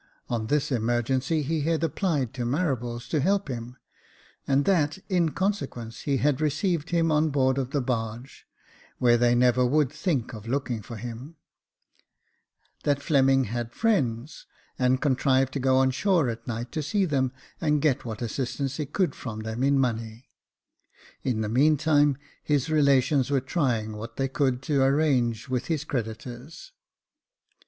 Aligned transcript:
On 0.29 0.47
this 0.47 0.71
emergency 0.71 1.43
he 1.43 1.61
had 1.61 1.83
applied 1.83 2.33
to 2.33 2.43
Marables 2.43 3.07
to 3.09 3.19
help 3.19 3.49
him, 3.49 3.77
and 4.47 4.65
that, 4.65 4.97
in 5.09 5.29
consequence, 5.29 6.01
he 6.01 6.17
had 6.17 6.41
received 6.41 6.89
him 6.89 7.09
Jacob 7.09 7.09
Faithful 7.09 7.13
^y 7.13 7.17
on 7.17 7.29
board 7.29 7.57
of 7.59 7.69
the 7.69 7.81
barge, 7.81 8.47
where 8.97 9.15
they 9.15 9.35
never 9.35 9.63
would 9.63 9.91
think 9.91 10.33
of 10.33 10.47
looking 10.47 10.81
for 10.81 10.97
him; 10.97 11.35
that 12.83 12.99
Fleming 13.03 13.43
had 13.43 13.73
friends, 13.73 14.47
and 14.79 15.01
contrived 15.03 15.53
to 15.53 15.59
go 15.59 15.77
on 15.77 15.91
shore 15.91 16.29
at 16.29 16.47
night 16.47 16.71
to 16.71 16.81
see 16.81 17.05
them, 17.05 17.31
and 17.61 17.79
get 17.79 18.03
what 18.03 18.23
assist 18.23 18.59
ance 18.59 18.77
he 18.77 18.87
could 18.87 19.13
from 19.13 19.41
them 19.41 19.61
in 19.61 19.77
money: 19.77 20.31
in 21.21 21.41
the 21.41 21.47
meantime, 21.47 22.17
his 22.43 22.71
relations 22.71 23.29
were 23.29 23.39
trying 23.39 23.95
what 23.95 24.15
they 24.15 24.27
could 24.27 24.61
do 24.61 24.77
to 24.79 24.83
arrange 24.83 25.47
with 25.47 25.67
his 25.67 25.83
creditors. 25.83 26.71